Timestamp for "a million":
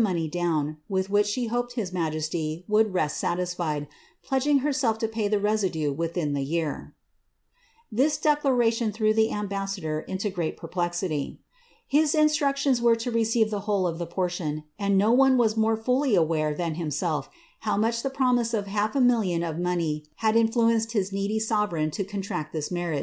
18.96-19.42